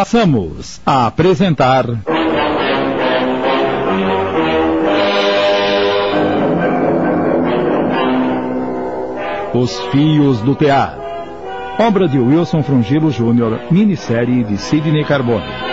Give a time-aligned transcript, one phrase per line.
[0.00, 1.84] Passamos a apresentar.
[9.52, 10.98] Os Fios do Tear.
[11.78, 15.69] Obra de Wilson Frungilo Jr., minissérie de Sidney Carbone.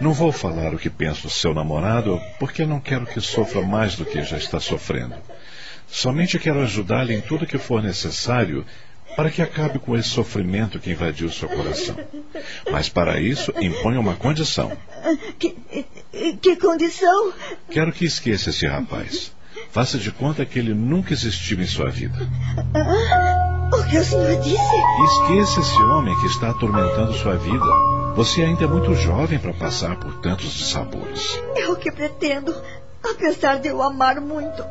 [0.00, 3.96] Não vou falar o que penso do seu namorado, porque não quero que sofra mais
[3.96, 5.14] do que já está sofrendo.
[5.86, 8.64] Somente quero ajudá-lo em tudo que for necessário
[9.16, 11.96] para que acabe com esse sofrimento que invadiu seu coração.
[12.70, 14.72] Mas para isso, imponha uma condição.
[15.38, 15.54] Que,
[16.40, 17.32] que condição?
[17.70, 19.32] Quero que esqueça esse rapaz.
[19.70, 22.16] Faça de conta que ele nunca existiu em sua vida.
[22.74, 24.56] Ah, o que o senhor disse?
[24.56, 27.89] Esqueça esse homem que está atormentando sua vida.
[28.14, 31.40] Você ainda é muito jovem para passar por tantos dissabores.
[31.56, 32.54] É o que pretendo,
[33.02, 34.62] apesar de eu amar muito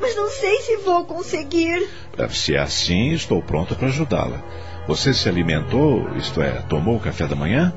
[0.00, 1.88] mas não sei se vou conseguir.
[2.30, 4.38] Se é assim, estou pronto para ajudá-la.
[4.86, 7.72] Você se alimentou, isto é, tomou o café da manhã?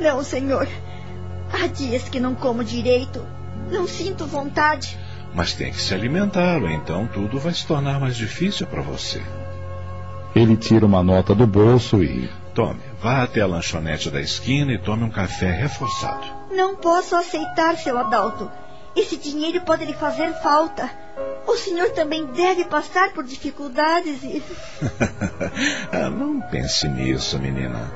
[0.00, 0.66] Não, senhor.
[1.52, 3.24] Há dias que não como direito.
[3.70, 4.98] Não sinto vontade.
[5.34, 9.20] Mas tem que se alimentar, ou então tudo vai se tornar mais difícil para você.
[10.34, 12.30] Ele tira uma nota do bolso e.
[12.54, 16.26] Tome, vá até a lanchonete da esquina e tome um café reforçado.
[16.50, 18.50] Não posso aceitar, seu Adalto.
[18.96, 20.90] Esse dinheiro pode lhe fazer falta.
[21.46, 24.42] O senhor também deve passar por dificuldades e.
[25.92, 27.92] Ah, não pense nisso, menina.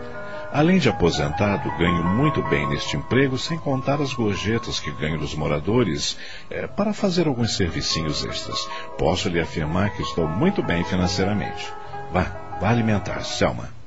[0.53, 5.35] Além de aposentado, ganho muito bem neste emprego, sem contar as gorjetas que ganho dos
[5.35, 6.17] moradores
[6.49, 8.65] é, para fazer alguns servicinhos extras.
[8.97, 11.67] Posso lhe afirmar que estou muito bem financeiramente.
[12.13, 13.80] Vá, vá alimentar, Selma.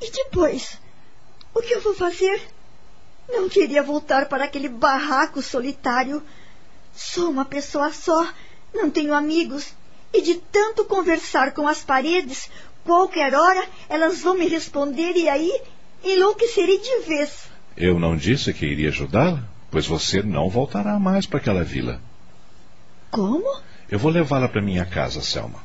[0.00, 0.78] E depois?
[1.54, 2.40] O que eu vou fazer?
[3.28, 6.22] Não queria voltar para aquele barraco solitário
[6.96, 8.26] Sou uma pessoa só,
[8.74, 9.74] não tenho amigos.
[10.14, 12.50] E de tanto conversar com as paredes,
[12.84, 15.60] qualquer hora elas vão me responder e aí
[16.02, 17.50] enlouquecerei de vez.
[17.76, 22.00] Eu não disse que iria ajudá-la, pois você não voltará mais para aquela vila.
[23.10, 23.60] Como?
[23.90, 25.62] Eu vou levá-la para minha casa, Selma.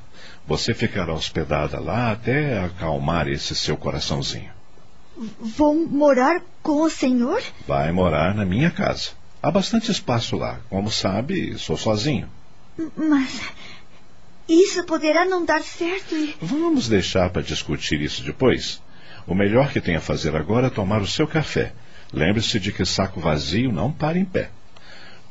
[0.48, 4.52] Você ficará hospedada lá até acalmar esse seu coraçãozinho.
[5.40, 7.42] Vou morar com o senhor?
[7.68, 9.12] Vai morar na minha casa.
[9.42, 10.60] Há bastante espaço lá.
[10.70, 12.30] Como sabe, sou sozinho.
[12.96, 13.42] Mas
[14.48, 16.36] isso poderá não dar certo e.
[16.42, 18.82] Vamos deixar para discutir isso depois.
[19.28, 21.74] O melhor que tem a fazer agora é tomar o seu café.
[22.12, 24.50] Lembre-se de que saco vazio não para em pé.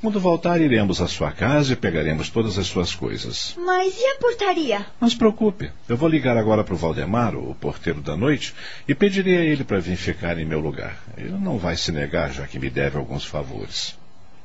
[0.00, 3.54] Quando voltar, iremos à sua casa e pegaremos todas as suas coisas.
[3.58, 4.86] Mas e a portaria?
[4.98, 5.70] Não se preocupe.
[5.86, 8.54] Eu vou ligar agora para o Valdemar, o porteiro da noite,
[8.88, 10.98] e pedirei a ele para vir ficar em meu lugar.
[11.18, 13.94] Ele não vai se negar, já que me deve alguns favores.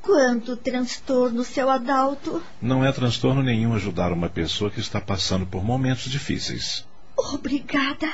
[0.01, 2.43] Quanto transtorno, seu Adalto.
[2.61, 6.85] Não é transtorno nenhum ajudar uma pessoa que está passando por momentos difíceis.
[7.17, 8.11] Obrigada.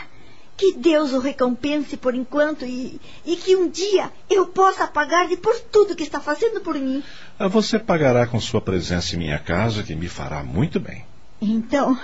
[0.62, 5.60] Que Deus o recompense por enquanto e, e que um dia eu possa pagar-lhe por
[5.60, 7.02] tudo que está fazendo por mim.
[7.40, 11.04] Ah, você pagará com sua presença em minha casa, que me fará muito bem.
[11.42, 11.98] Então,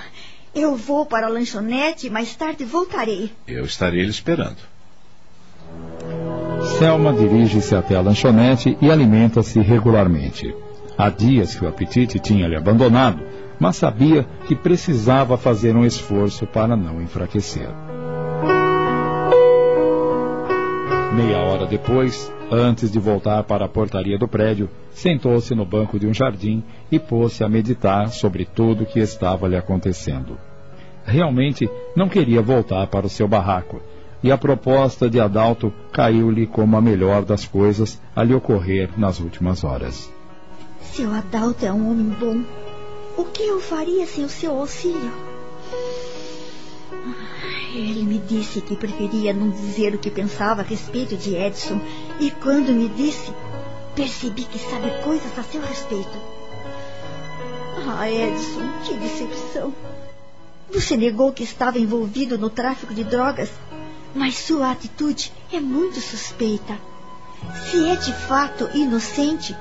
[0.56, 3.32] eu vou para a lanchonete e mais tarde voltarei.
[3.48, 4.58] Eu estarei lhe esperando.
[6.80, 10.52] Selma dirige-se até a lanchonete e alimenta-se regularmente.
[10.98, 13.24] Há dias que o apetite tinha lhe abandonado,
[13.60, 17.70] mas sabia que precisava fazer um esforço para não enfraquecer.
[21.18, 26.06] Meia hora depois, antes de voltar para a portaria do prédio, sentou-se no banco de
[26.06, 30.38] um jardim e pôs-se a meditar sobre tudo o que estava lhe acontecendo.
[31.04, 33.82] Realmente não queria voltar para o seu barraco,
[34.22, 39.20] e a proposta de Adalto caiu-lhe como a melhor das coisas a lhe ocorrer nas
[39.20, 40.14] últimas horas.
[40.82, 42.44] Seu Adalto é um homem bom.
[43.18, 45.12] O que eu faria sem o seu auxílio?
[47.78, 51.80] Ele me disse que preferia não dizer o que pensava a respeito de Edson.
[52.20, 53.32] E quando me disse,
[53.96, 56.18] percebi que sabe coisas a seu respeito.
[57.88, 59.74] Ah, Edson, que decepção.
[60.74, 63.50] Você negou que estava envolvido no tráfico de drogas
[64.18, 66.74] mas sua atitude é muito suspeita.
[67.70, 69.56] Se é de fato inocente,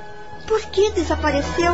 [0.46, 1.72] por que desapareceu?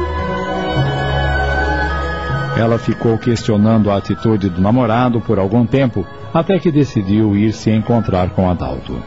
[2.58, 7.70] Ela ficou questionando a atitude do namorado por algum tempo, até que decidiu ir se
[7.70, 9.02] encontrar com Adalto.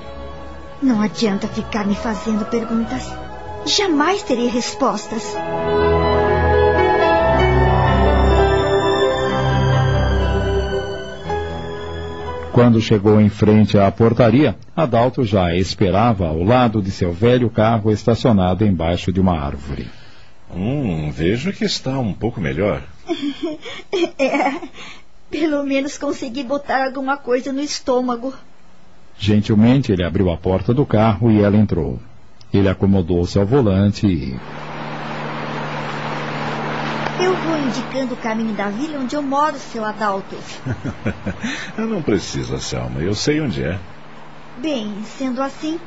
[0.82, 3.12] Não adianta ficar me fazendo perguntas.
[3.66, 5.36] Jamais terei respostas.
[12.52, 17.92] Quando chegou em frente à portaria, Adalto já esperava ao lado de seu velho carro
[17.92, 19.88] estacionado embaixo de uma árvore.
[20.56, 22.82] Hum, vejo que está um pouco melhor.
[24.18, 24.62] é,
[25.30, 28.34] pelo menos consegui botar alguma coisa no estômago.
[29.18, 32.00] Gentilmente ele abriu a porta do carro e ela entrou.
[32.54, 34.40] Ele acomodou-se ao volante e.
[37.22, 40.36] Eu vou indicando o caminho da vila onde eu moro, seu Adalto.
[41.78, 43.00] Não precisa, Selma.
[43.00, 43.80] Eu sei onde é.
[44.58, 45.80] Bem, sendo assim,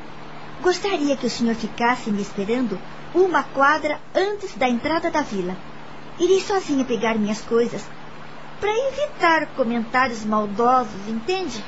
[0.61, 2.77] gostaria que o senhor ficasse me esperando
[3.13, 5.55] uma quadra antes da entrada da vila.
[6.19, 7.83] Irei sozinha pegar minhas coisas
[8.59, 11.63] para evitar comentários maldosos, entende?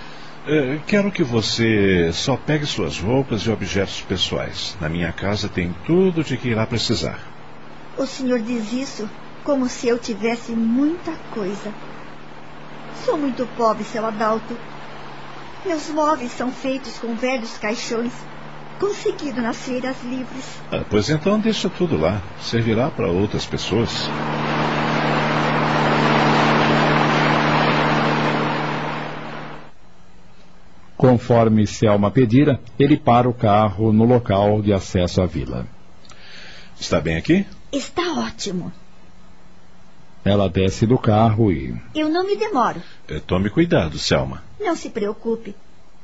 [0.48, 4.76] É, quero que você só pegue suas roupas e objetos pessoais.
[4.82, 7.20] Na minha casa tem tudo de que irá precisar.
[7.98, 9.08] O senhor diz isso
[9.44, 11.72] como se eu tivesse muita coisa.
[13.06, 14.58] Sou muito pobre, seu Adalto.
[15.66, 18.14] Meus móveis são feitos com velhos caixões,
[18.80, 20.60] conseguido nas feiras livres.
[20.72, 22.20] Ah, pois então deixa tudo lá.
[22.42, 24.10] Servirá para outras pessoas.
[31.02, 35.66] Conforme Selma pedira, ele para o carro no local de acesso à vila.
[36.80, 37.44] Está bem aqui?
[37.72, 38.72] Está ótimo.
[40.24, 41.76] Ela desce do carro e.
[41.96, 42.84] Eu não me demoro.
[43.08, 44.44] É, tome cuidado, Selma.
[44.60, 45.56] Não se preocupe.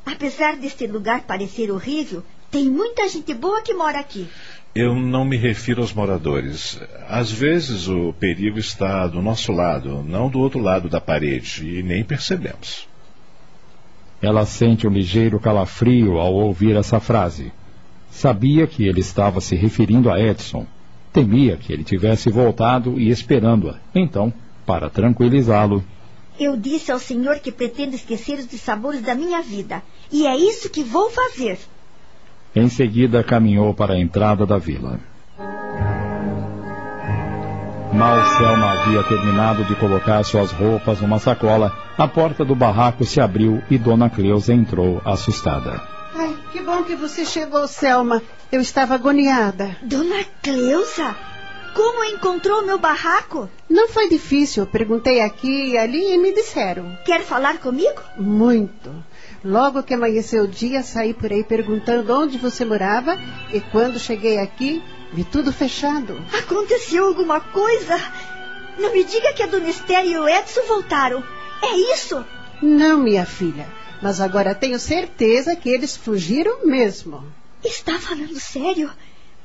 [0.03, 4.27] Apesar deste lugar parecer horrível, tem muita gente boa que mora aqui.
[4.73, 6.81] Eu não me refiro aos moradores.
[7.07, 11.83] Às vezes o perigo está do nosso lado, não do outro lado da parede, e
[11.83, 12.87] nem percebemos.
[14.21, 17.51] Ela sente um ligeiro calafrio ao ouvir essa frase.
[18.09, 20.65] Sabia que ele estava se referindo a Edson.
[21.13, 23.75] Temia que ele tivesse voltado e esperando-a.
[23.93, 24.33] Então,
[24.65, 25.83] para tranquilizá-lo.
[26.39, 29.81] Eu disse ao senhor que pretendo esquecer os dissabores da minha vida.
[30.11, 31.57] E é isso que vou fazer.
[32.55, 34.99] Em seguida, caminhou para a entrada da vila.
[37.97, 43.19] Mal Selma havia terminado de colocar suas roupas numa sacola, a porta do barraco se
[43.19, 45.81] abriu e Dona Cleusa entrou assustada.
[46.13, 48.21] Ai, que bom que você chegou, Selma.
[48.51, 49.75] Eu estava agoniada.
[49.81, 51.15] Dona Cleusa,
[51.73, 53.49] como encontrou meu barraco?
[53.67, 54.67] Não foi difícil.
[54.67, 56.95] Perguntei aqui e ali e me disseram.
[57.03, 57.99] Quer falar comigo?
[58.15, 58.93] Muito.
[59.43, 63.17] Logo que amanheceu o dia, saí por aí perguntando onde você morava
[63.51, 64.83] e quando cheguei aqui,
[65.13, 66.19] Vi tudo fechado.
[66.37, 67.99] Aconteceu alguma coisa?
[68.77, 71.23] Não me diga que a Dona Esther e o Edson voltaram.
[71.63, 72.23] É isso?
[72.61, 73.67] Não, minha filha.
[74.01, 77.23] Mas agora tenho certeza que eles fugiram mesmo.
[77.63, 78.91] Está falando sério?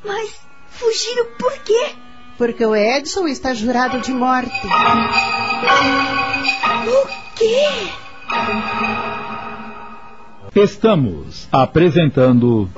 [0.05, 0.35] Mas
[0.69, 1.93] fugiram por quê?
[2.37, 4.67] Porque o Edson está jurado de morte.
[6.87, 7.07] O
[7.37, 7.67] quê?
[10.55, 12.69] Estamos apresentando.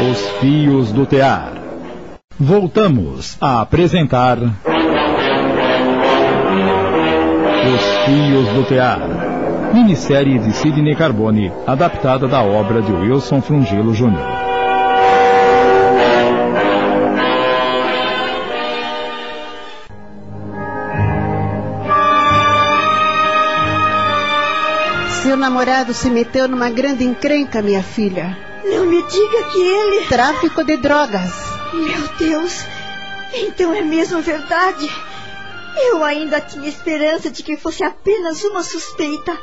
[0.00, 1.52] Os Fios do Tear.
[2.38, 4.38] Voltamos a apresentar.
[4.38, 4.50] Os
[8.06, 9.02] Fios do Tear.
[9.74, 14.16] Minissérie de Sidney Carbone, adaptada da obra de Wilson Frungilo Jr.
[25.22, 28.48] Seu namorado se meteu numa grande encrenca, minha filha.
[28.64, 30.06] Não me diga que ele.
[30.06, 31.30] Tráfico de drogas.
[31.72, 32.64] Meu Deus!
[33.32, 34.90] Então é mesmo verdade?
[35.76, 39.38] Eu ainda tinha esperança de que fosse apenas uma suspeita.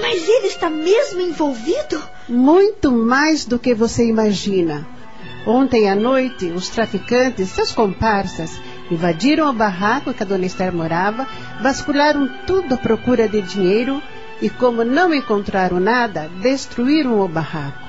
[0.00, 2.02] Mas ele está mesmo envolvido?
[2.28, 4.86] Muito mais do que você imagina.
[5.46, 8.60] Ontem à noite, os traficantes, seus comparsas,
[8.90, 11.26] invadiram o barraco que a dona Esther morava,
[11.62, 14.02] vasculharam tudo à procura de dinheiro
[14.42, 17.85] e, como não encontraram nada, destruíram o barraco.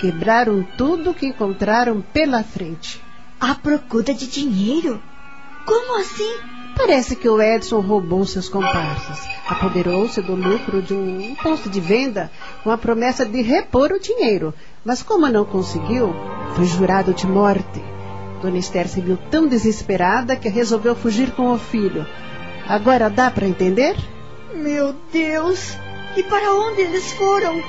[0.00, 3.02] Quebraram tudo que encontraram pela frente.
[3.38, 4.98] À procura de dinheiro?
[5.66, 6.38] Como assim?
[6.74, 12.30] Parece que o Edson roubou seus comparsas, apoderou-se do lucro de um posto de venda
[12.64, 16.14] com a promessa de repor o dinheiro, mas como não conseguiu,
[16.56, 17.84] foi jurado de morte.
[18.40, 22.06] Dona Esther se viu tão desesperada que resolveu fugir com o filho.
[22.66, 23.96] Agora dá para entender?
[24.54, 25.76] Meu Deus!
[26.16, 27.62] E para onde eles foram?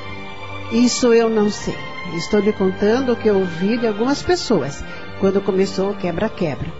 [0.72, 1.91] Isso eu não sei.
[2.14, 4.84] Estou lhe contando o que ouvi de algumas pessoas
[5.20, 6.72] quando começou o quebra-quebra.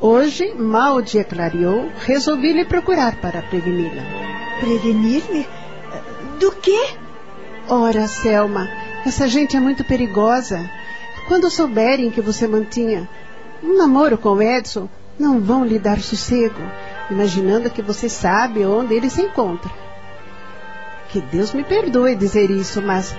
[0.00, 4.02] Hoje, mal o dia clareou, resolvi lhe procurar para preveni-la.
[4.60, 5.46] Prevenir-me?
[6.38, 6.94] Do quê?
[7.68, 8.68] Ora, Selma,
[9.06, 10.68] essa gente é muito perigosa.
[11.28, 13.08] Quando souberem que você mantinha
[13.62, 14.88] um namoro com o Edson,
[15.18, 16.60] não vão lhe dar sossego,
[17.10, 19.70] imaginando que você sabe onde ele se encontra.
[21.10, 23.14] Que Deus me perdoe dizer isso, mas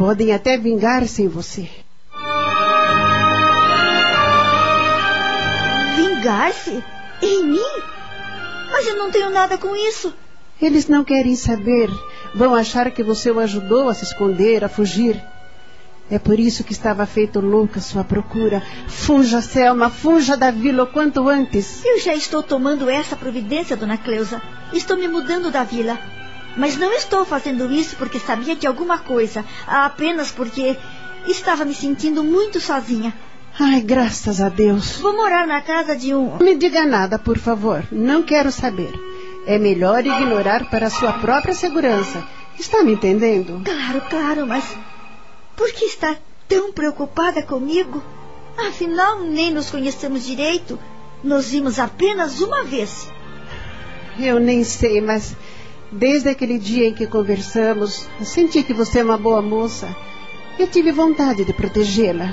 [0.00, 1.68] Podem até vingar-se em você.
[5.94, 6.82] Vingar-se?
[7.20, 7.82] Em mim?
[8.70, 10.14] Mas eu não tenho nada com isso.
[10.58, 11.90] Eles não querem saber.
[12.34, 15.22] Vão achar que você o ajudou a se esconder, a fugir.
[16.10, 18.62] É por isso que estava feito louca sua procura.
[18.88, 21.84] Fuja, Selma, fuja da vila o quanto antes.
[21.84, 24.40] Eu já estou tomando essa providência, dona Cleusa.
[24.72, 25.98] Estou me mudando da vila.
[26.56, 30.76] Mas não estou fazendo isso porque sabia de alguma coisa, apenas porque
[31.26, 33.14] estava me sentindo muito sozinha.
[33.58, 34.96] Ai, graças a Deus.
[34.96, 36.38] Vou morar na casa de um.
[36.38, 37.84] Me diga nada, por favor.
[37.90, 38.92] Não quero saber.
[39.46, 42.22] É melhor ignorar para sua própria segurança.
[42.58, 43.62] Está me entendendo?
[43.64, 44.64] Claro, claro, mas
[45.56, 46.16] por que está
[46.48, 48.02] tão preocupada comigo?
[48.68, 50.78] Afinal, nem nos conhecemos direito.
[51.22, 53.08] Nos vimos apenas uma vez.
[54.18, 55.34] Eu nem sei, mas
[55.92, 59.94] desde aquele dia em que conversamos, senti que você é uma boa moça.
[60.58, 62.28] Eu tive vontade de protegê-la.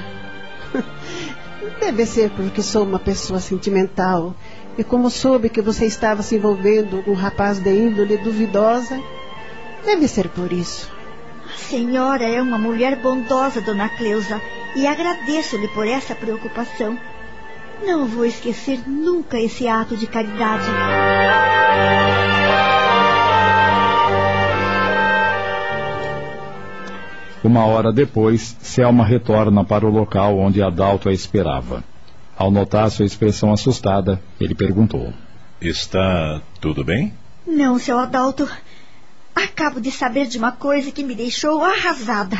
[1.80, 4.36] Deve ser porque sou uma pessoa sentimental.
[4.78, 9.02] E como soube que você estava se envolvendo com um rapaz de índole duvidosa,
[9.84, 10.92] deve ser por isso.
[11.52, 14.40] A senhora é uma mulher bondosa, dona Cleusa,
[14.76, 16.98] e agradeço-lhe por essa preocupação.
[17.84, 20.66] Não vou esquecer nunca esse ato de caridade.
[27.48, 31.82] Uma hora depois, Selma retorna para o local onde Adalto a esperava.
[32.36, 35.14] Ao notar sua expressão assustada, ele perguntou:
[35.62, 37.14] Está tudo bem?
[37.48, 38.50] Não, seu Adalto.
[39.34, 42.38] Acabo de saber de uma coisa que me deixou arrasada.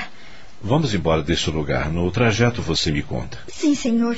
[0.62, 1.90] Vamos embora deste lugar.
[1.90, 3.38] No trajeto você me conta.
[3.48, 4.18] Sim, senhor.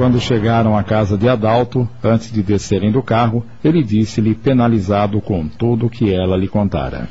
[0.00, 5.46] Quando chegaram à casa de Adalto, antes de descerem do carro, ele disse-lhe penalizado com
[5.46, 7.06] tudo o que ela lhe contara.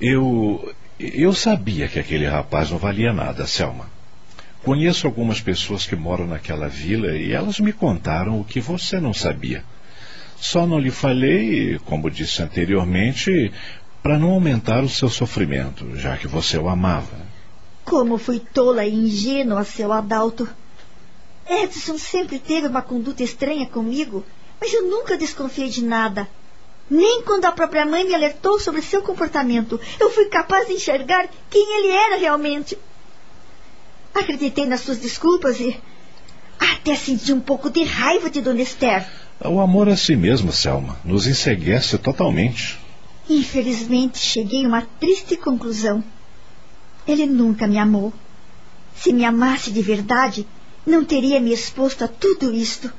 [0.00, 0.74] Eu.
[0.98, 3.86] Eu sabia que aquele rapaz não valia nada, Selma.
[4.64, 9.14] Conheço algumas pessoas que moram naquela vila e elas me contaram o que você não
[9.14, 9.62] sabia.
[10.36, 13.52] Só não lhe falei, como disse anteriormente,
[14.02, 17.20] para não aumentar o seu sofrimento, já que você o amava.
[17.84, 20.48] Como fui tola e ingênua, seu Adalto.
[21.50, 24.24] Edson sempre teve uma conduta estranha comigo,
[24.60, 26.28] mas eu nunca desconfiei de nada.
[26.88, 31.28] Nem quando a própria mãe me alertou sobre seu comportamento, eu fui capaz de enxergar
[31.48, 32.78] quem ele era realmente.
[34.14, 35.80] Acreditei nas suas desculpas e
[36.58, 39.08] até senti um pouco de raiva de Dona Esther.
[39.44, 42.78] O amor a si mesmo, Selma, nos enseguece totalmente.
[43.28, 46.02] Infelizmente, cheguei a uma triste conclusão.
[47.06, 48.12] Ele nunca me amou.
[48.94, 50.46] Se me amasse de verdade,
[50.90, 52.92] não teria me exposto a tudo isto.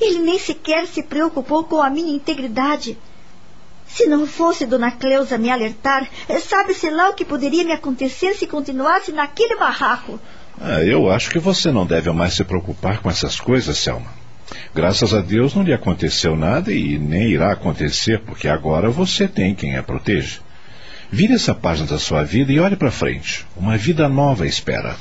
[0.00, 2.96] Ele nem sequer se preocupou com a minha integridade.
[3.86, 6.08] Se não fosse Dona Cleusa me alertar,
[6.40, 10.20] sabe-se lá o que poderia me acontecer se continuasse naquele barraco.
[10.60, 14.10] Ah, eu acho que você não deve mais se preocupar com essas coisas, Selma.
[14.74, 19.54] Graças a Deus não lhe aconteceu nada e nem irá acontecer, porque agora você tem
[19.54, 20.40] quem a protege.
[21.10, 23.46] Vire essa página da sua vida e olhe para frente.
[23.56, 24.96] Uma vida nova espera.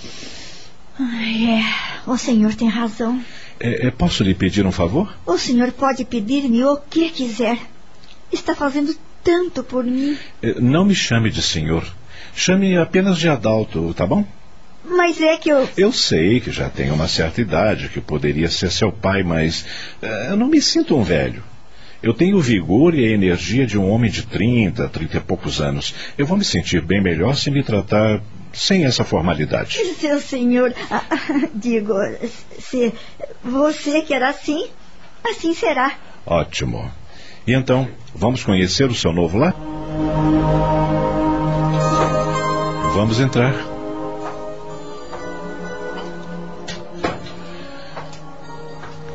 [1.00, 3.22] É, o senhor tem razão.
[3.60, 5.14] É, é, posso lhe pedir um favor?
[5.26, 7.58] O senhor pode pedir-me o que quiser.
[8.32, 10.18] Está fazendo tanto por mim.
[10.42, 11.86] É, não me chame de senhor.
[12.34, 14.26] Chame apenas de Adalto, tá bom?
[14.88, 15.68] Mas é que eu.
[15.76, 19.66] Eu sei que já tenho uma certa idade, que poderia ser seu pai, mas
[20.02, 21.44] é, eu não me sinto um velho.
[22.04, 25.60] Eu tenho o vigor e a energia de um homem de 30, 30 e poucos
[25.60, 25.96] anos.
[26.18, 28.22] Eu vou me sentir bem melhor se me tratar
[28.56, 29.78] sem essa formalidade.
[30.00, 31.04] Seu senhor, ah,
[31.54, 31.94] digo,
[32.60, 32.94] se
[33.44, 34.68] você quer assim,
[35.24, 35.94] assim será.
[36.26, 36.90] Ótimo.
[37.46, 39.54] E então, vamos conhecer o seu novo lar?
[42.96, 43.54] Vamos entrar.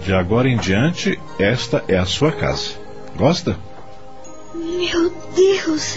[0.04, 2.74] De agora em diante, esta é a sua casa.
[3.16, 3.58] Gosta?
[4.54, 5.96] Meu Deus!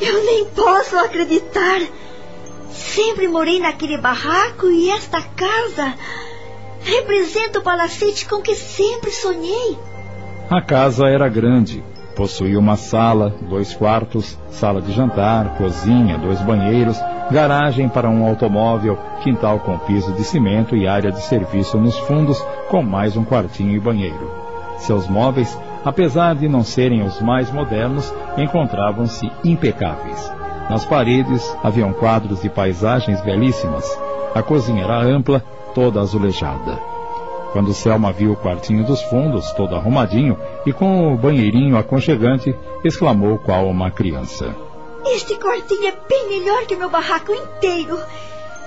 [0.00, 1.80] Eu nem posso acreditar!
[2.70, 5.94] Sempre morei naquele barraco e esta casa
[6.82, 9.78] representa o palacete com que sempre sonhei.
[10.48, 11.82] A casa era grande.
[12.16, 16.98] Possuía uma sala, dois quartos, sala de jantar, cozinha, dois banheiros,
[17.30, 22.38] garagem para um automóvel, quintal com piso de cimento e área de serviço nos fundos,
[22.68, 24.30] com mais um quartinho e banheiro.
[24.78, 30.39] Seus móveis, apesar de não serem os mais modernos, encontravam-se impecáveis.
[30.70, 33.84] Nas paredes haviam quadros de paisagens belíssimas.
[34.32, 36.78] A cozinha era ampla, toda azulejada.
[37.52, 43.36] Quando Selma viu o quartinho dos fundos, todo arrumadinho, e com o banheirinho aconchegante, exclamou
[43.36, 44.54] qual uma criança.
[45.06, 47.98] Este quartinho é bem melhor que meu barraco inteiro.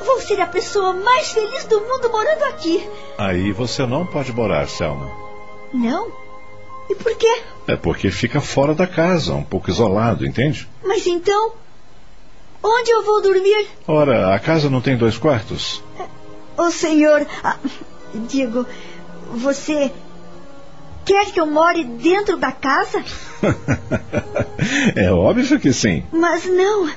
[0.05, 2.85] Vou ser a pessoa mais feliz do mundo morando aqui.
[3.17, 5.09] Aí você não pode morar, Selma.
[5.73, 6.11] Não?
[6.89, 7.41] E por quê?
[7.65, 10.67] É porque fica fora da casa, um pouco isolado, entende?
[10.83, 11.53] Mas então,
[12.63, 13.67] onde eu vou dormir?
[13.87, 15.83] Ora, a casa não tem dois quartos?
[16.57, 17.57] Ô senhor, ah,
[18.27, 18.65] digo,
[19.33, 19.91] você
[21.03, 23.03] quer que eu more dentro da casa?
[24.95, 26.03] é óbvio que sim.
[26.11, 26.89] Mas não.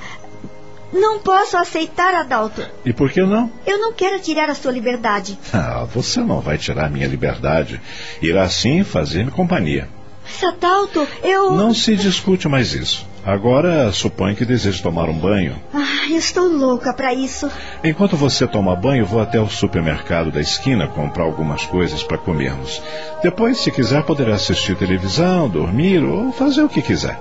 [0.93, 2.65] Não posso aceitar, Adalto.
[2.85, 3.51] E por que não?
[3.67, 5.39] Eu não quero tirar a sua liberdade.
[5.53, 7.81] Ah, você não vai tirar minha liberdade.
[8.23, 9.89] Irá sim fazer-me companhia.
[10.27, 11.53] Mas, Adalto, eu.
[11.53, 13.07] Não se discute mais isso.
[13.25, 15.57] Agora suponho que deseja tomar um banho.
[15.73, 17.51] Ah, estou louca para isso.
[17.83, 22.83] Enquanto você toma banho, vou até o supermercado da esquina comprar algumas coisas para comermos.
[23.23, 27.19] Depois, se quiser, poderá assistir televisão, dormir ou fazer o que quiser.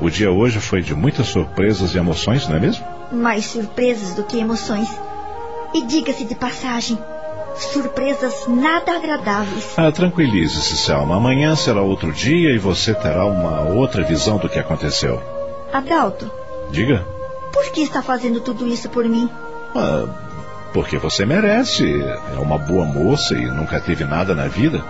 [0.00, 2.84] O dia hoje foi de muitas surpresas e emoções, não é mesmo?
[3.10, 4.88] Mais surpresas do que emoções.
[5.74, 6.98] E diga-se de passagem,
[7.64, 9.74] surpresas nada agradáveis.
[9.76, 11.16] Ah, tranquilize-se, Selma.
[11.16, 15.22] Amanhã será outro dia e você terá uma outra visão do que aconteceu.
[15.72, 16.30] Adalto.
[16.70, 17.04] Diga.
[17.52, 19.28] Por que está fazendo tudo isso por mim?
[19.74, 20.06] Ah,
[20.72, 21.84] porque você merece.
[22.34, 24.82] É uma boa moça e nunca teve nada na vida.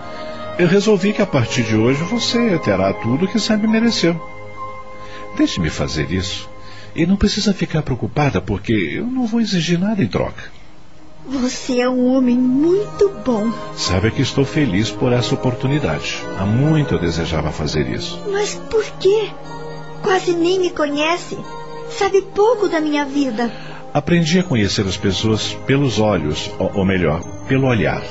[0.58, 4.20] Eu resolvi que a partir de hoje você terá tudo que sempre mereceu.
[5.37, 6.48] Deixe-me fazer isso.
[6.96, 10.50] E não precisa ficar preocupada, porque eu não vou exigir nada em troca.
[11.26, 13.52] Você é um homem muito bom.
[13.76, 16.22] Sabe que estou feliz por essa oportunidade.
[16.38, 18.20] Há muito eu desejava fazer isso.
[18.30, 19.30] Mas por quê?
[20.02, 21.37] Quase nem me conhece.
[21.90, 23.50] Sabe pouco da minha vida.
[23.92, 28.02] Aprendi a conhecer as pessoas pelos olhos, ou melhor, pelo olhar.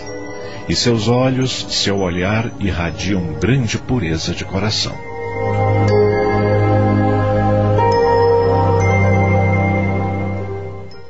[0.67, 5.06] E seus olhos, seu olhar irradiam grande pureza de coração.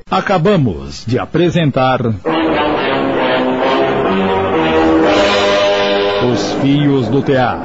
[0.10, 2.00] Acabamos de apresentar.
[6.32, 7.60] Os Fios do Tear.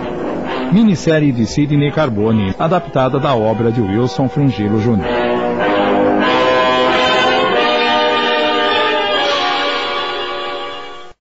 [0.72, 5.21] Minissérie de Sidney Carbone, adaptada da obra de Wilson Frungilo Jr.